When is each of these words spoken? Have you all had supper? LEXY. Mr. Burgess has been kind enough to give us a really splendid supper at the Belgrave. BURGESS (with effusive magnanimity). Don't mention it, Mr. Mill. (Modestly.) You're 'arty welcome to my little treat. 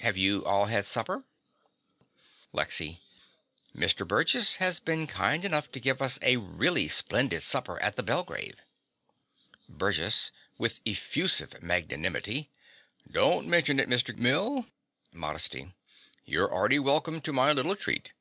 Have 0.00 0.18
you 0.18 0.44
all 0.44 0.66
had 0.66 0.84
supper? 0.84 1.24
LEXY. 2.52 3.00
Mr. 3.74 4.06
Burgess 4.06 4.56
has 4.56 4.78
been 4.78 5.06
kind 5.06 5.42
enough 5.42 5.72
to 5.72 5.80
give 5.80 6.02
us 6.02 6.18
a 6.20 6.36
really 6.36 6.86
splendid 6.86 7.42
supper 7.42 7.80
at 7.80 7.96
the 7.96 8.02
Belgrave. 8.02 8.60
BURGESS 9.70 10.32
(with 10.58 10.82
effusive 10.84 11.62
magnanimity). 11.62 12.50
Don't 13.10 13.48
mention 13.48 13.80
it, 13.80 13.88
Mr. 13.88 14.14
Mill. 14.14 14.66
(Modestly.) 15.14 15.74
You're 16.26 16.52
'arty 16.52 16.78
welcome 16.78 17.22
to 17.22 17.32
my 17.32 17.50
little 17.52 17.74
treat. 17.74 18.12